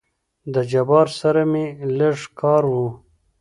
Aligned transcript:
د 0.53 0.55
جبار 0.71 1.07
سره 1.19 1.41
مې 1.51 1.65
لېږ 1.97 2.19
کار 2.39 2.63
وو. 2.71 2.87